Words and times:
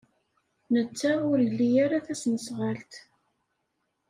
Netta 0.73 1.11
ur 1.29 1.37
ili 1.47 1.67
ara 1.83 2.05
tasnasɣalt. 2.05 2.93